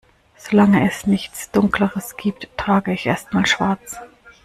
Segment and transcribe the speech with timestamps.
[0.35, 3.97] Solange es nichts Dunkleres gibt, trage ich erst mal Schwarz.